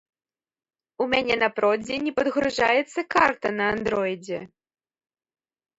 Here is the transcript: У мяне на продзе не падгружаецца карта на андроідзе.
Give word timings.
У 1.03 1.07
мяне 1.11 1.35
на 1.43 1.49
продзе 1.59 1.95
не 2.07 2.13
падгружаецца 2.21 2.99
карта 3.19 3.47
на 3.61 3.65
андроідзе. 3.77 4.39